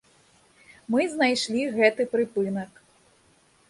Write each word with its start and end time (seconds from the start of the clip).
Мы 0.95 1.05
знайшлі 1.13 1.61
гэты 1.79 2.11
прыпынак. 2.17 2.71